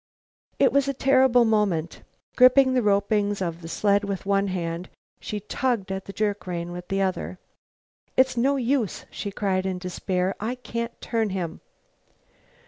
[0.57, 2.01] It was a terrible moment.
[2.35, 4.89] Gripping the ropings of the sled with one hand,
[5.19, 7.37] she tugged at the jerk rein with the other.
[8.17, 11.61] "It's no use," she cried in despair; "I can't turn him."